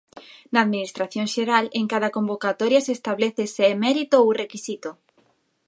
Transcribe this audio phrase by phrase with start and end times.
[0.53, 4.89] Na Administración xeral, en cada convocatoria se establece se é mérito ou requisito.